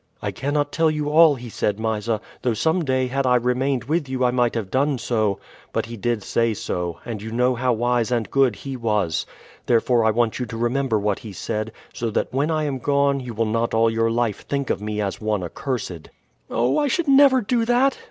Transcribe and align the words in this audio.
"I 0.19 0.31
cannot 0.31 0.71
tell 0.71 0.89
you 0.89 1.11
all 1.11 1.35
he 1.35 1.47
said, 1.47 1.79
Mysa; 1.79 2.21
though 2.41 2.55
some 2.55 2.83
day 2.83 3.05
had 3.05 3.27
I 3.27 3.35
remained 3.35 3.83
with 3.83 4.09
you 4.09 4.25
I 4.25 4.31
might 4.31 4.55
have 4.55 4.71
done 4.71 4.97
so. 4.97 5.37
But 5.71 5.85
he 5.85 5.95
did 5.95 6.23
say 6.23 6.55
so, 6.55 6.97
and 7.05 7.21
you 7.21 7.31
know 7.31 7.53
how 7.53 7.71
wise 7.73 8.09
and 8.11 8.27
good 8.31 8.55
he 8.55 8.75
was. 8.75 9.27
Therefore 9.67 10.03
I 10.03 10.09
want 10.09 10.39
you 10.39 10.47
to 10.47 10.57
remember 10.57 10.97
what 10.97 11.19
he 11.19 11.31
said, 11.33 11.71
so 11.93 12.09
that 12.09 12.33
when 12.33 12.49
I 12.49 12.63
am 12.63 12.79
gone 12.79 13.19
you 13.19 13.35
will 13.35 13.45
not 13.45 13.75
all 13.75 13.91
your 13.91 14.09
life 14.09 14.47
think 14.47 14.71
of 14.71 14.81
me 14.81 14.99
as 15.01 15.21
one 15.21 15.43
accursed." 15.43 16.09
"Oh! 16.49 16.79
I 16.79 16.87
should 16.87 17.07
never 17.07 17.39
do 17.41 17.63
that!" 17.65 17.99